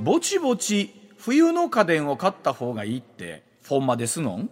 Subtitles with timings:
[0.00, 4.50] ぼちぼち冬の家電を買った方がいいってフォンマですのん、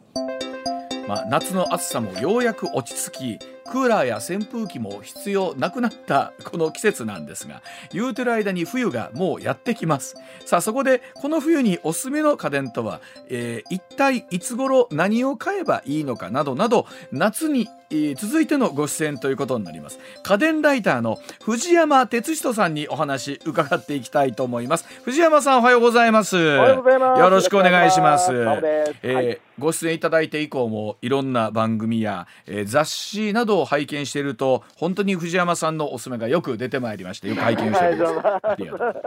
[1.08, 7.62] まあ、夏の暑さもようやく落ち着きクーラーや扇風機も必要なくなったこの季節なんですが
[7.92, 10.16] 言うてる間に冬がもうやってきます。
[10.44, 17.68] さあそこでこの冬におすすめの家電とは、えー、一体いつ頃何を買えばいいのかなどなど夏に
[18.16, 19.98] 続いてのご出演ということになります。
[20.22, 24.86] 家電ライターの藤山哲人さんにお話伺っていきたいと思います。
[25.04, 26.36] 藤山さんおはようございます。
[26.36, 27.20] おはようございます。
[27.20, 28.32] よろしくお願いします。
[28.32, 28.98] よろしくお願いします。
[29.02, 38.10] えーはいご出演いただいて以降もいろんな番組や、えー雑誌などを拝見していると本当に藤山さんのおすすめがよく出てまいりましてよく拝見しております
[38.42, 39.00] ありがとう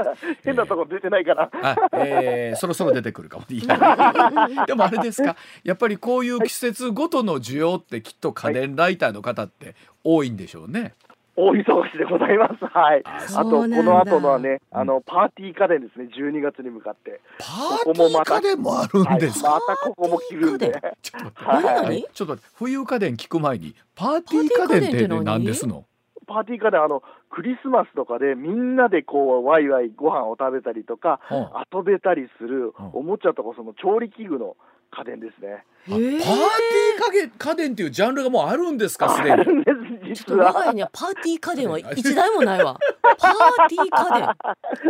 [0.44, 1.50] 変なとこ出てないかな。
[1.62, 3.46] あ、えー、そろそろ出てくるかも。
[4.66, 5.36] でもあれですか。
[5.64, 10.94] やっぱりこういう季節ごとの需要ってきっと家電ライターの方って多いんでしょうね。
[11.36, 12.66] 大忙しでございます。
[12.66, 13.02] はい。
[13.06, 16.10] ああとこの後のはね、あのパーティー家電ですね。
[16.16, 17.22] 12月に向かって。
[17.40, 19.52] パーティー家電もあるんですか？
[19.52, 20.72] はい、またここも着るんで。
[21.02, 25.86] ちょっと待ってはい何はいちょっと待って冬家電聞く前にパーティー家電ってね何ですの？
[26.26, 31.38] パーティー家電あのクリスマスとかでみんなでこうワイワイご飯を食べたりとか、うん
[31.76, 34.56] 遊べたりするうんおもちゃとかその調理器具の
[34.94, 35.64] 家電ですね。
[35.86, 39.32] あパーティー家電家電っていうジャンルがもうあるんですかすでに。
[39.32, 40.38] あるんですちょっ。
[40.38, 42.78] と我が家にはパーティー家電は 一台もないわ。
[43.18, 44.36] パーティー家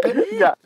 [0.03, 0.37] 電。
[0.37, 0.57] じゃあ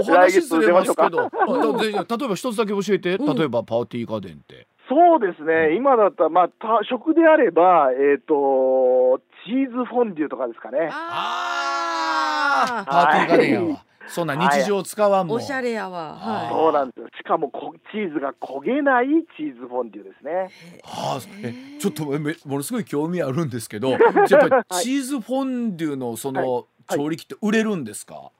[0.00, 4.66] お話ずれますけど、例えば一つだけ教えて、例えばパーティー家電って。
[4.88, 10.88] そうですね、今だったら、まあ、た食であれば、えっ、と、チーズフォンデュとかですかね。
[10.92, 13.82] ああ、パあーティー家電やわ。
[14.08, 15.36] そんな日常使わんもん。
[15.38, 16.14] おしゃれやわ。
[16.14, 17.08] はそうなんですよ。
[17.18, 19.06] しかもこチーズが焦げない
[19.36, 20.50] チーズフォンデュですね。
[20.84, 28.30] ああ、え、ちょっとめものすごい興味あるんですけど、 やっぱりチーズフォンデュのそのはい調理器って売れるんですか？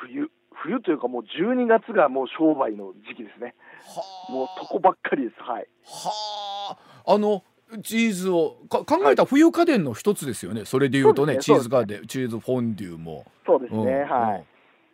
[0.00, 3.54] 冬、冬というかもう12月がもう商売の時期ですね。
[3.84, 5.40] はもうそこばっかりです。
[5.42, 5.68] はい。
[5.84, 6.76] は
[7.06, 7.42] あ、あの。
[7.82, 10.64] チーズをか考えたら冬家電の一つですよね。
[10.64, 13.26] それで言うとね、チそうですねーズ家電、チーズフォンデュも。
[13.44, 13.80] そうですね。
[13.82, 14.38] うんはい。
[14.38, 14.44] うん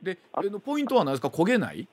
[0.05, 1.89] で、あのポイントは何ですか、焦げない？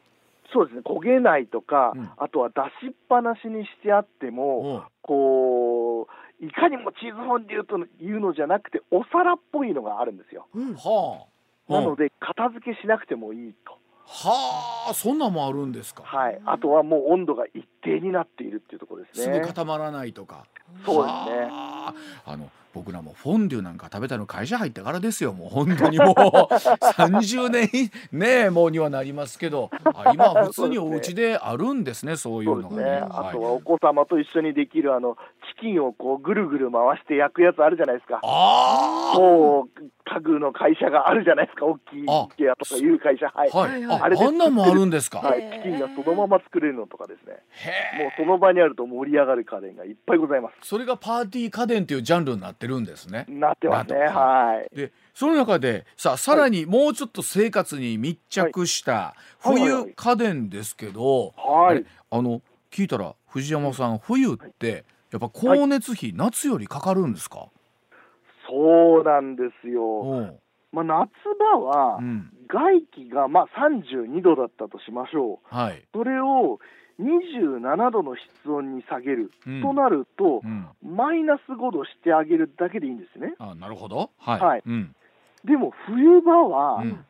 [0.53, 0.81] そうですね。
[0.85, 2.55] 焦げないとか、うんあとは出
[2.87, 6.07] しっぱなしにしてあっても、こ
[6.41, 10.47] う、いかにもチーズフォンデュというのじゃなくて、お皿っぽいのがあるんですよ。
[10.53, 10.57] い。
[10.59, 10.73] うん。
[10.75, 11.25] は
[11.69, 11.73] あ。
[11.73, 13.77] なので、片付けしなくてもいいと。
[14.13, 16.03] はあ、そんなんもあるんですか？
[16.03, 19.39] はい、あとはもう温度が一定になっているっていうところですすね。
[19.39, 20.45] ぐ固まらないとか。
[20.85, 21.45] そうですね。
[21.49, 21.93] は
[22.25, 26.15] ああの僕らもフォンデュなんか食べたの会社入ってからですよもう本当にもう
[26.95, 27.69] 30年
[28.11, 32.61] ねもうにはなりますけど あ今は普通にお家であるんですねそういそう。
[32.61, 32.91] のがね。
[33.09, 35.17] あはいとはお子様と一緒にできるあの
[35.55, 38.19] チキンをこうぐるぐる回して焼くやつあるじゃないですか。
[38.23, 41.65] あこう家具の会社があるじゃないですか。
[41.65, 43.27] 大きいあ IKEA とかいう会社。
[43.27, 43.49] はい。
[43.53, 45.19] あはいはいああれであんなんもあるんですか？
[45.19, 47.37] はい、チキンがそのまま作れるのとかですね。
[47.97, 53.31] へもうその場にあると盛り上がる家電がいっぱいございまそれがパーティー家電っていうジャンルになってるんですねす。。
[53.31, 53.99] なってますね。
[53.99, 54.75] はい。
[54.75, 61.85] でその中でさあさらにもうちょっと生活に密着した冬家電ですけど、はい。
[62.09, 62.41] あの
[62.71, 67.47] 聞いたら藤山さん冬ってやっぱ光熱費、夏よりかかるんですか？
[68.49, 70.01] そうなんですよ。
[70.01, 70.39] うん
[70.73, 71.09] まあ夏
[71.53, 75.55] 場は、うん外気がまあ32度だったとしましょう。
[75.55, 75.83] はい。
[75.93, 76.59] それを
[76.99, 80.67] 27度の室温に下げる、うんとなるとう、ん。
[80.83, 83.35] マイナス5度してあげるだけでいいんですね。
[83.39, 84.11] あなるほど。
[84.17, 84.39] はい。
[84.41, 84.95] はいうん。
[85.45, 87.05] でも冬場はうん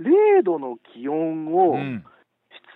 [0.00, 2.04] 0度の気温をうん。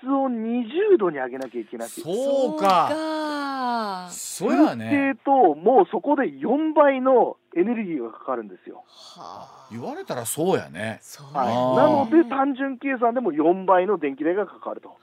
[0.01, 2.89] 室温20度に上げなきゃいけなくて、そうか。
[2.91, 4.09] か。
[4.10, 5.16] そうやね。
[5.25, 8.84] ともうそこで4倍のエネルギーがかかるんですよ。
[8.87, 9.69] はあ。
[9.71, 11.01] 言われたらそうやね。
[11.33, 14.89] はい、なので単純計算でも4倍の電気代がかかると。
[14.89, 14.95] は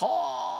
[0.00, 0.52] あ。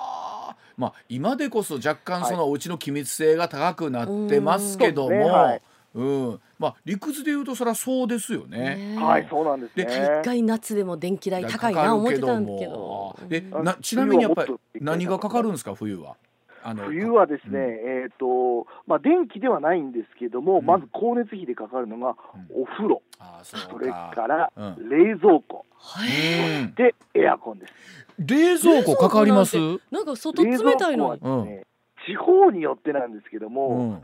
[0.77, 5.61] まあ今でこそ若干はいそのお家の気密性が高くなってますけどうんそうですねはもい、
[5.95, 6.41] うん。
[6.59, 8.97] まあ理屈で言うとそりゃそうですよね。
[8.99, 10.21] はい、そうなんですでね。
[10.21, 13.17] 一回夏でも電気代高いな思ってたんだけど。
[13.29, 16.17] であなちなみにやっぱり冬はもっと何がかかるんですか冬は？
[16.65, 18.03] あの冬はですね、うん。
[18.05, 20.65] えっ、と、まあ、電気ではないんですけども、うん。
[20.67, 22.63] まず光熱費でかかるのがうん。
[22.63, 24.89] お風呂、あーそそうれかからうん。
[24.89, 25.67] 冷蔵庫、
[26.05, 27.73] へうんで、エアコンです。
[28.19, 29.57] 冷蔵庫かかります？
[29.57, 31.09] 冷なんか外冷たいの。
[31.09, 31.19] は
[32.07, 34.03] 地方によってなんですけどうも、ん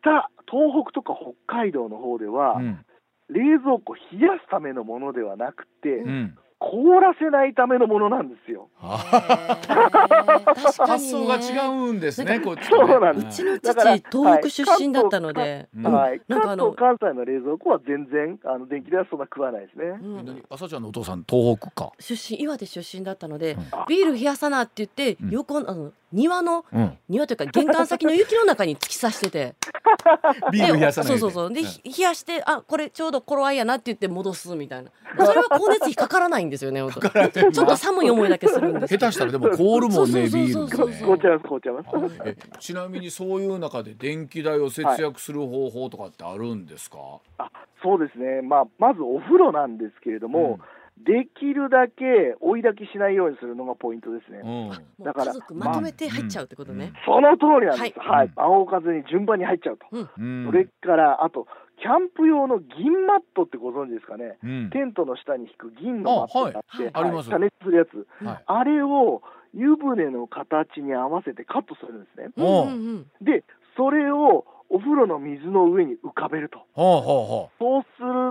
[0.00, 2.84] 北、東北とか北海道の方では、うん。
[3.28, 6.38] 冷蔵庫冷やすためのものではなくて、うん。
[6.58, 8.70] 凍らせないためのものなんですよ。
[8.80, 11.38] あ確か発にね。
[11.38, 13.42] 想が違うんですねこっちそうなんです。
[13.42, 13.74] うちの父
[14.10, 15.92] 東北出身だったので、うん。
[15.92, 19.84] はい、なんかあの関東、関西の冷蔵庫は全然あの電気代はそんな食わないですね。
[19.84, 20.24] うん。
[20.24, 20.42] 何？
[20.48, 21.92] 朝ちゃんのお父さん東北か。
[22.00, 23.64] 出身岩手出身だったので、うん。
[23.86, 25.30] ビール冷やさなって言って、うん。
[25.30, 26.98] 横のあの庭のうん。
[27.08, 29.54] 庭というか玄関先の雪の中に突き刺してて。
[30.50, 31.18] ビール冷やさないで。
[31.18, 31.52] そうそうそう。
[31.52, 31.64] で、ん。
[31.64, 34.90] ひ冷やしてあこれちょうど頃合いやなって言って戻すみたいな。
[35.18, 38.88] それは光熱費かからないんですよねちょっと寒い思いだけするんです。
[38.88, 41.14] けど下手したらでも凍るもんねビそうそうそう。
[41.14, 41.28] ールって。
[41.28, 42.20] ね凍っちゃいます、凍っちゃいます。
[42.24, 46.98] えちなみにそういう中で電気代を節約する方法とかってあるんですか、
[47.38, 47.50] あ
[47.82, 50.58] そうですね、まあ、まずお風呂なんですけれども、
[50.98, 54.40] できるだけ追い炊きしないようにするのがポイントですね。
[54.42, 55.04] うん。
[55.04, 58.26] だからまとめて入っちゃうってことね、その通りなんです、ははい。
[58.26, 60.46] い仰かずに順番に入っちゃうと、うん。
[60.46, 61.46] それからあと、
[61.78, 64.70] キャンプ用の銀マットってご存知ですかね、うん。
[64.70, 67.08] テントの下に引く銀のマットがあって、あはい。
[67.08, 67.30] あります。
[67.30, 68.42] 加熱するやつ、はい。
[68.46, 69.22] あれを
[69.52, 72.30] 湯船の形に合わせてカットするんですね。
[72.36, 72.46] うん。
[72.46, 73.44] うんうんで、
[73.76, 76.58] それをお風呂の水の上に浮かべると。
[76.72, 77.82] ほうほうほそう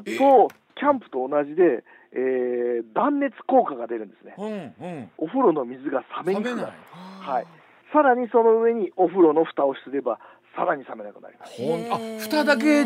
[0.03, 1.83] すると、キャンプと同じで、
[2.13, 4.35] えー断熱効果が出るんですね。
[4.37, 6.71] ううんうんお風呂の水が冷めにくくなる。
[6.93, 7.43] はい。
[7.43, 7.47] あ
[7.93, 10.19] さらにその上にお風呂の蓋をすれば、
[10.55, 11.61] さらに冷めなくなります。
[11.61, 12.85] ほんあ蓋だけ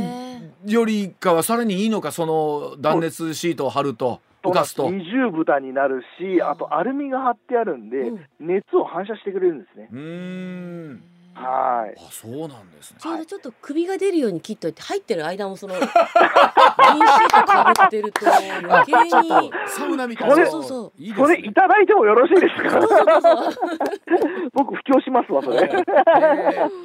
[0.65, 9.89] よりかはさらにいいのかその断熱シートを貼ると浮かすと二重蓋になるし、あとアルミが貼ってあるんで、うん熱を反射してくれるんですね。
[11.41, 11.95] はい。
[11.97, 12.97] あそうなんですね。
[12.99, 15.95] ちょうどちょっと首が出るように切っといて入ってる間もその銀シー
[17.41, 19.51] トかぶってると余計に。
[19.67, 20.45] サウナみたいな。
[20.47, 21.25] そうそういいですね。
[21.27, 22.79] それいただいてもよろしいですか？
[22.79, 23.29] どうぞどうぞ
[24.53, 25.69] 僕、布教しますわ、それ。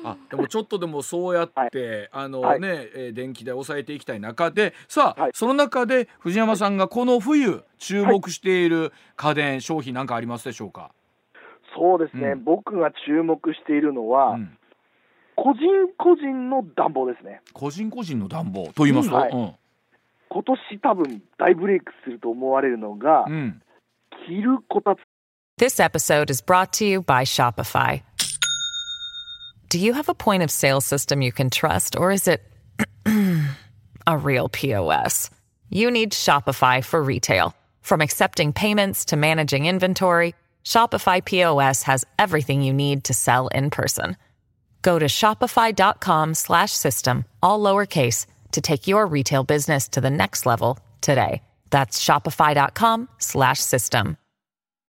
[0.04, 5.30] あでもちょっとでもそうやって、あのね、電気代を抑えていきたい中でさあ、はい。
[5.34, 10.90] その中で藤山さんがこの冬注目している家電、商品なんかありますでしょうか、
[11.76, 14.58] そうですね、うん僕が注目しているのは、うん
[15.36, 15.58] 個人
[15.98, 17.40] 個人の暖房ですね。
[17.52, 19.54] 個人個人の暖房と言いますと、はいうん
[20.30, 23.60] 今年多分大ブレイクすると思われるのが、うん
[24.26, 24.98] 着るこたつ
[25.58, 28.02] This episode is brought to you by Shopify.
[29.70, 32.42] Do you have a point of sale system you can trust, or is it
[34.06, 35.30] a real POS?
[35.70, 37.54] You need Shopify for retail.
[37.82, 43.69] From accepting payments to managing inventory, Shopify POS has everything you need to sell in
[43.69, 44.15] person.
[44.81, 50.45] Go to shopify.com slash system, all lowercase, to take your retail business to the next
[50.45, 51.41] level today.
[51.69, 54.17] That's shopify.com slash system.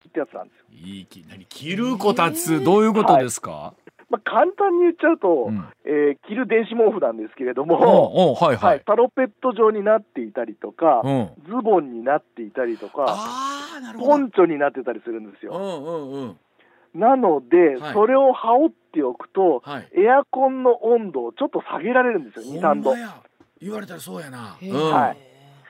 [0.10, 0.66] ってやつなんですよ。
[0.72, 3.74] いいき何着るこたつどういうことですか、
[4.10, 13.53] まあ、簡単に言っちゃうと、うんえー着る電子毛布なんですけれどおうも、おうはいははいい、タロペット状になっていたりとか、うんズボンになっていたりとか、ああなるほど
[13.99, 15.53] ポンチョになってたりするんですよ。
[15.53, 16.39] うんうんうん。
[16.95, 17.93] なので、はい。
[17.95, 19.89] それを羽織っておくと、はい。
[19.97, 22.95] エアコンの温度をちょっと下げられるんですよ、2、3度。
[23.61, 25.19] 言われたらそうやな、はい。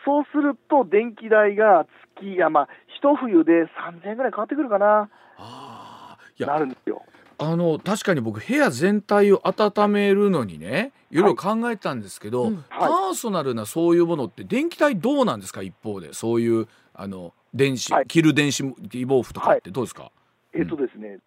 [0.04, 1.86] そうすると、電気代が
[2.16, 2.68] 月、いやまあ、
[2.98, 5.08] 一冬で3000円ぐらい変わってくるかな、
[5.38, 6.58] あなや。
[6.58, 7.02] るんですよ。
[7.36, 11.16] あの確かに僕部屋全体を温めるのにねい。
[11.18, 12.64] ろいろ考えたんですけど、うん。
[12.70, 16.12] パーソナルなそういうものって電気代どうなんですか一方で。
[16.12, 18.06] そういうあの電子、はい。
[18.06, 20.10] 着る電子毛布とかってどうですか、
[20.52, 21.18] えっとですね、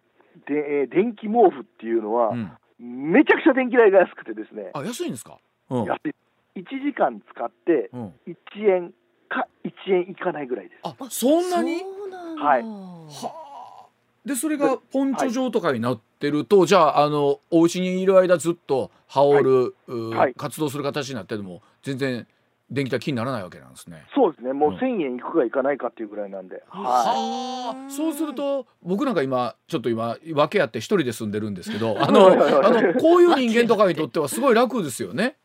[0.46, 5.38] でえー電気毛布っていうのは、うん、めちゃくちゃ電気代が安くてですね、あ安いんですか、
[5.70, 5.84] うん。
[5.84, 6.14] 安い。
[6.56, 8.92] 1時間使ってうん、1円
[9.28, 10.80] か1円いかないぐらいです。
[10.82, 11.78] あそんなに？
[11.78, 12.44] そうなんだ。
[12.44, 12.62] はい。
[12.62, 13.86] はあ。
[14.24, 20.34] でそれがポンチョ状とかになってると、じゃああのお家にいる間ずっと羽織る、うはい。
[20.34, 22.26] 活動する形になってても全然
[22.70, 24.04] 電気代気にならないわけなんですね。
[24.14, 24.76] そうですね、もううん。
[24.76, 32.30] 1000円いくかいかないかっていうぐらいなんで、ははあ、そうすると僕なんか今ちょっと今訳あって一人で住んでるんですけど あのあ
[32.70, 35.36] のこういう人間とかにとってはすごい楽ですよね。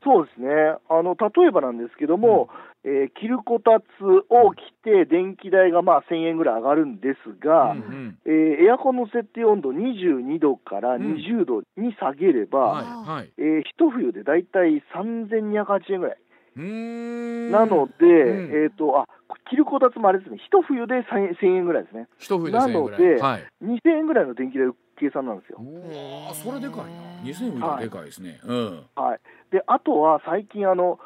[0.00, 0.48] い、そうですね。
[0.88, 2.48] あの、例えばなんですけども、
[2.84, 3.84] えー着るこたつ
[4.28, 8.18] を着て、電気代がまあ1000円ぐらい上がるんですが、うんうん。
[8.26, 13.32] えーエアコンの設定温度22度から20度に下げれば、はいはい。
[13.38, 16.16] えー一冬でだいたい3280円ぐらい。
[16.56, 18.64] なので、うん。
[18.64, 19.06] えっ、と、あ、
[19.50, 22.08] 着るこたつもあれですね、一冬で1000円ぐらいですね。
[22.18, 23.00] 一冬で1000円ぐらい。
[23.00, 23.46] なのではい。
[23.64, 25.58] 2000円ぐらいの電気代浮計算なんですよ。
[25.60, 28.86] うわそれでかいな2000浮いたらでかいですね、うん。
[28.94, 30.98] はい、であとは最近あの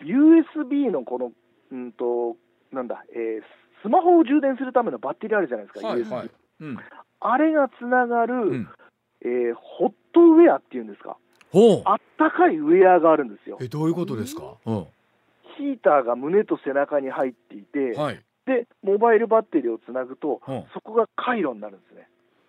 [0.00, 1.32] USB のこの
[1.70, 2.36] うんと
[2.72, 3.42] なんだ、えー
[3.82, 6.30] スマホを充電するためのバッテリーあるじゃないですか、はい USB はい。
[6.60, 6.78] うん。
[7.18, 8.68] あれがつながる、うん。
[9.22, 11.16] えーホットウェアっていうんですか
[11.84, 13.58] あったかいウェアがあるんですよ。
[13.60, 14.54] えどういうことですか？
[14.66, 14.86] うん。
[15.56, 18.20] ヒーターが胸と背中に入っていて、はい。
[18.46, 20.64] でモバイルバッテリーをつなぐと、うん。
[20.72, 22.08] そこが回路になるんですね。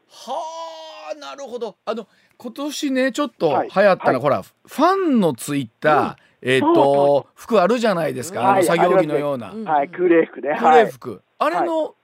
[0.09, 1.75] はあなるほど。
[1.85, 2.07] あの
[2.37, 3.69] 今年ねちょっとはい。
[3.69, 4.21] 流行ったの、はい。
[4.21, 6.73] ほらファンのついた、えっ、そう。
[6.75, 9.63] と服あるじゃないですか、あはいの作業着のような、うん。
[9.65, 10.55] はい空冷服ね。
[10.57, 11.95] クはいレ服、あれの、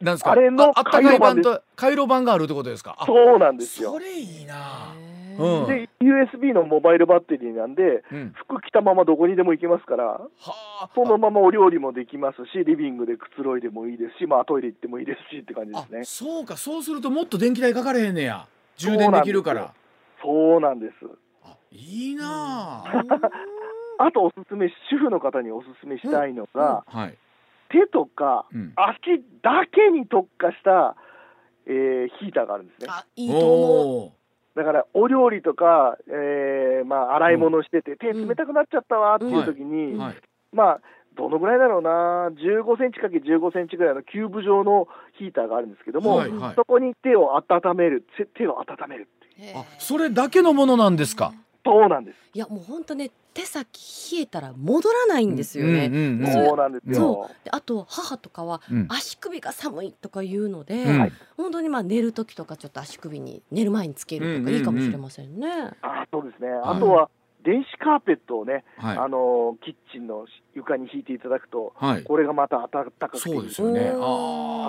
[0.00, 0.32] なんですか？
[0.32, 2.96] あれのあったかい版と回路版があるってことですか？
[2.98, 3.92] あそうなんですよ。
[3.92, 4.94] それいいな。
[4.96, 5.07] へ
[5.38, 5.64] うん。
[5.64, 8.32] ーで USB のモバイルバッテリーなんでうん。
[8.36, 10.28] 服着たままどこにでも行けますからは
[10.82, 10.90] あ。
[10.94, 16.04] そのままお料理もできますしリビングでくつろいでもいいですし、まあ、トイレ行ってもいいですしって感じであすね。
[16.04, 16.56] そうか。
[16.56, 18.46] そうするともっと電気代かかれへんねや。
[18.76, 19.72] 充電できるから。
[20.22, 20.92] そうなんです
[21.44, 23.04] あいいなあ。
[23.98, 27.18] あとおすすめ主婦の方におすすめしたいのが、はい、
[27.68, 30.96] 手とかうん、足だけに特化した、
[31.66, 32.86] えーヒーターがあるんですね。
[32.90, 34.12] あいいと思う
[34.58, 40.16] だからお料理とか、えーまあ、洗い物してて、手冷たくなっちゃったわっていう時に、ーはい。
[40.52, 40.80] まあ
[41.16, 44.86] どのぐらいだろうな15センチかけ15センチぐらいのキューブ状の
[45.18, 46.54] ヒーターがあるんですけども、はいはい。
[46.56, 49.50] そこに手を温めるせ手を温めるっていう。
[49.50, 49.60] へー。
[49.60, 51.32] あそれだけのものなんですか？
[51.70, 52.16] そうなんです。
[52.34, 55.90] いやもう本当ね手先冷えたら戻らないんですよね、
[56.32, 57.30] そうなんですよ。
[57.44, 58.86] であと母とかはうん。
[58.88, 61.00] 足首が寒いとか言うので、うん。
[61.00, 61.12] はい。
[61.36, 65.48] 本当にまあ寝る時とかちょっと足首に寝る前につけるとかいいかもしれませんね。
[65.82, 66.76] あそうですね、はい。
[66.76, 67.10] あとは
[67.44, 68.98] 電子カーペットをね、はい。
[68.98, 72.02] あのキッチンの床に敷いていただくとはい。
[72.02, 73.80] これがまた暖かくてそうですよね。
[73.80, 73.98] う。
[73.98, 74.06] んあ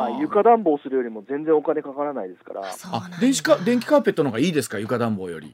[0.03, 2.61] はい、ー床暖房するよりも全然お金かからないですから。
[2.61, 3.17] あそうなんだ。
[3.17, 4.77] あ電子か電気カーペットの方がいいですか？
[4.79, 5.47] 床暖房より。
[5.47, 5.53] うん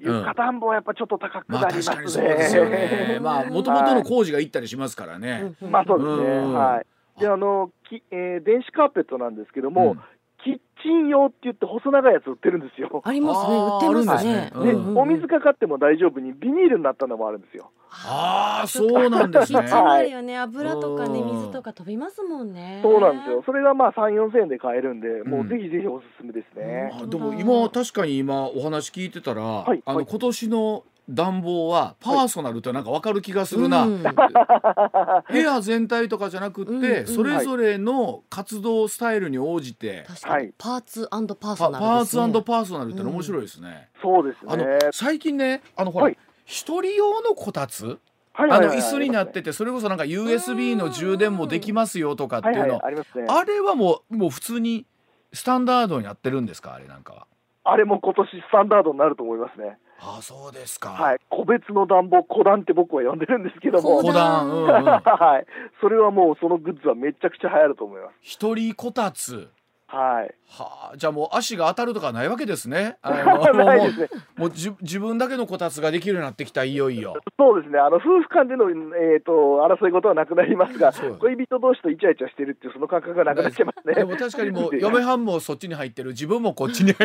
[0.00, 3.18] 床暖房はやっぱちょっと高くまあなりますね、確かにそうですよね。
[3.20, 5.70] まあもともとの工事が行ったりしますからね、うん。
[5.70, 6.54] まあそうですね、うん。
[6.54, 7.20] はい。
[7.20, 10.00] で、あの、きえー電子カーペットなんですけども、うん
[10.44, 13.02] キッチン用って言って細長いやつ売ってるんですよ。
[13.04, 14.32] ありますね売ってますね。
[14.32, 17.70] あるんですねで、うんうんうんお水かかっても大丈夫にビニールになったのもあるんですよ。
[17.90, 22.80] ああそうなんですねキッチンもあるよね油とかねうん水とか飛びますもんね。
[22.82, 23.42] そうなんですよ。。
[23.44, 26.90] それがまあ3、4千円で買えるんで、もううんぜひぜひおすすめですね。
[26.92, 34.02] あでも今確かに今お話聞いてたら、あの今年の暖房はパーソナルってなんかわかる気がするな、うん。
[35.30, 37.06] 部屋全体とかじゃなくって、うんうん。
[37.06, 40.34] それぞれの活動スタイルに応じて、確かに。
[40.34, 40.52] はい。
[40.56, 42.32] パーツパーパソナルパーですね。
[42.32, 44.78] ツパーソナルっての面白いですね、そうですあのね。
[44.92, 46.18] 最近ねあのほら、はい。
[46.44, 47.98] 一人用のこたつ？
[48.32, 48.76] はいあはいはい。
[48.76, 53.26] の椅子になっててそれこそなんか USB の充電もできますよとかってはいいうはいの、ありますね。
[53.28, 54.86] あれはもうもう普通に
[55.32, 56.74] スタンダードにやってるんですか？
[56.74, 57.26] あれなんかは。
[57.64, 59.78] あれも今年スタンダードになると思いますね。
[60.02, 60.90] ああそうですか。
[60.90, 61.20] はい。
[61.28, 64.02] 個別の暖房、個暖って僕は呼んでるんですけども。
[64.02, 65.46] 小段、うんうん、 はい。
[65.80, 68.14] それはもうそのグッズはめちゃくちゃ流行ると思います。
[68.22, 69.50] 一人こたつ。
[69.90, 70.34] はい。
[70.46, 72.96] はあ、じゃあもう足が当たるとかないわけですね。
[73.02, 74.08] あのもうないですね。
[74.36, 77.14] もうじ自分だけのこたつができるようになってきたいよいよ。
[77.36, 77.80] そうですね。
[77.80, 83.94] あの夫婦間でのえっ、と争い事はなくなりますが恋人同士とイチャイチャしてるっていうその感覚がなくなっちゃいますね。
[83.94, 87.02] でも確かにもう 嫁はんもそっちに入ってる自分もこっちに こ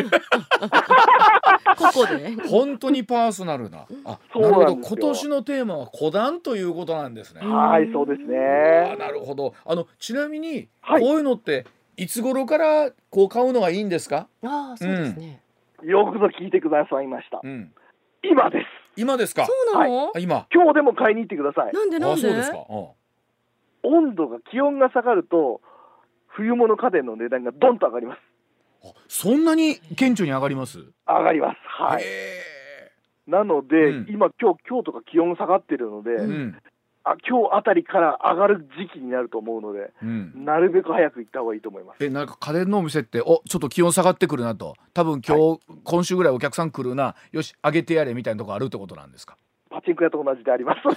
[1.92, 2.36] こで？
[2.48, 3.86] 本当にパーソナルな。
[4.04, 7.40] あそうなるほどなんですよ今年のテーマは古談ということなんですね。
[7.42, 8.96] はい、そうですあね。
[8.96, 9.54] なるほど。
[9.64, 11.66] あのちなみにこはいういうのって
[11.96, 14.28] いつ頃からこう買うのがいいんですか？
[14.42, 15.40] ああそうですね。
[15.82, 17.40] よくぞ聞いてくださいました。
[17.42, 17.72] うん。
[18.22, 18.66] 今です。
[18.96, 19.46] 今ですか？
[19.46, 20.12] そうなの？
[20.14, 20.46] あ今。
[20.52, 21.72] 今日でも買いに行ってください。
[21.72, 22.28] なんでなんで？
[22.28, 22.58] あそうですか。
[22.68, 22.86] うん
[23.82, 25.60] 温度が気温が下がると
[26.26, 28.18] 冬物家電の値段がドンと上がります。
[28.84, 30.80] あそんなに顕著に上がります？
[31.06, 31.56] 上がります。
[31.62, 32.02] はい。
[32.02, 32.06] へ
[33.28, 36.60] なので、うん今今日今日とか気温下がってるので、ーうんあ
[37.28, 40.44] 今日あたりから上がる時期になると思うので、うん。
[40.44, 42.04] なるべく早く行った方がいいと思います。
[42.04, 44.74] えなんか家電のお店っておちょっと気温下がってくるなと。
[44.92, 47.14] 多分今日、今週ぐらいお客さん来るな。
[47.32, 49.36] よし上げてやれみたいなとこあるってことなんですか？
[49.70, 50.80] パチンコ屋と同じであります。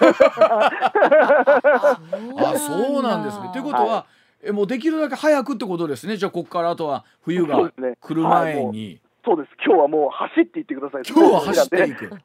[1.29, 3.49] あそうなんですね。
[3.53, 3.61] とい。
[3.61, 4.05] うことは、は
[4.41, 6.15] えもうできるだけ早くってことですね。
[6.17, 9.49] じゃあここからあとは冬が来る前に、そうです。
[9.65, 11.03] 今日はもう走って行ってください。
[11.07, 12.09] 今日は走っていく。
[12.09, 12.19] くへ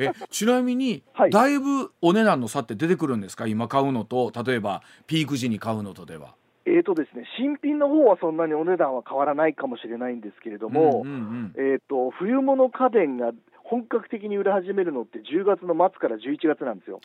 [0.00, 3.46] ええちなみに、はいだいぶお値段の差って出てくるんですか？
[3.46, 6.34] 今買うのと例えばピーク時に買うのとでは。
[6.64, 13.30] えーとですね、新品の方はそんなにお値段は変わらないかもしれないんですけれども、うんうんえー、と冬物家電が
[13.62, 17.00] 本格的に売れ始めるのって10月の末から11月なんですよ。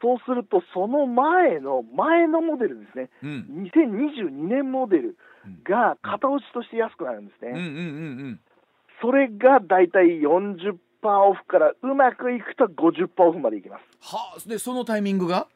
[0.00, 5.16] そうすると、その前の前のモデルですね、う、うん、2022年モデル
[5.64, 7.50] が型落ちとして安くなるんですね。
[7.52, 7.72] うんうんうんう
[8.28, 8.40] ん
[9.02, 13.82] それがだいたい40%オフからうまくいくと50%オフまでいきます。
[14.02, 15.46] はあでそのタイミングが？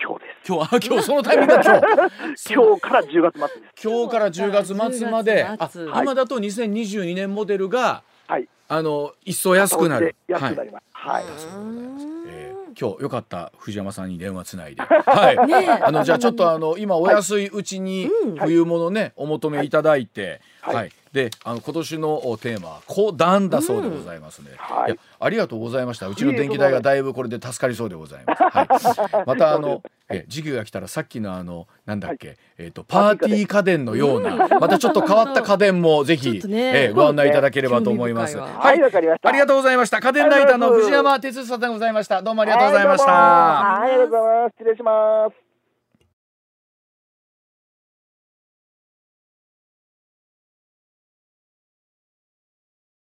[0.00, 0.52] 今日です。
[0.52, 3.74] 今日あ今日そのタイミングが今日 今日から10月末です。
[3.84, 8.48] 今日から10月末まで10あ今だと2022年モデルがはい。
[8.68, 10.84] あの一層安くなる安くなはいります。
[10.92, 11.24] はい。
[11.24, 12.15] えー
[12.78, 18.36] 今日よかった藤山さんに電話つないで、 はい、あのじゃあちょっとあの今お安いうちにうん。
[18.36, 24.50] 冬物ねお求めいただいて、は、はいいであの今年のテーマは高段だそうでございますね。
[24.58, 26.08] はいやありがとうございました。
[26.08, 28.42] うちの電気代がだいぶこれで助かりそうでございます。
[28.44, 29.26] はい。
[29.26, 38.36] またあのえ時期が来たらさっきのあのなんだっけ、えっ、とパーティー家電のようなまたちょっと変わった家電もぜひ、ねえーご案内いただければと思います。
[38.36, 40.00] 興味深いわはいわかりましたありがとうございました。
[40.00, 42.20] 家電ライターの藤山哲さんでございました。
[42.20, 43.12] どうもありがとうございました。
[43.12, 44.54] はい、ありがとうございます。
[44.58, 45.45] 失礼します。